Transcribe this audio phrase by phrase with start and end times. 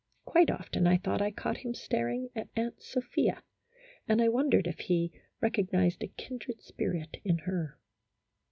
[0.25, 3.43] Quite often, I thought I caught him staring at Aunt Sophia,
[4.07, 7.77] and I wondered if he recognized a kindred spirit in her.